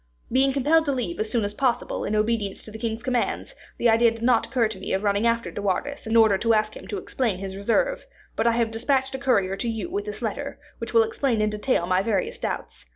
[0.31, 3.87] Being compelled to leave as soon as possible, in obedience to the king's commands, the
[3.87, 6.75] idea did not occur to me of running after De Wardes in order to ask
[6.75, 10.23] him to explain his reserve; but I have dispatched a courier to you with this
[10.23, 12.87] letter, which will explain in detail my various doubts.